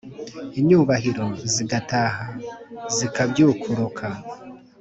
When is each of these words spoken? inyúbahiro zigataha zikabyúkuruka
inyúbahiro 0.59 1.25
zigataha 1.53 2.25
zikabyúkuruka 2.95 4.07